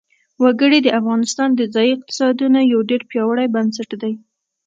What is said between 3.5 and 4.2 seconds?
بنسټ دی.